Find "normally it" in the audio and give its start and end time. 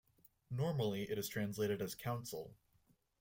0.49-1.19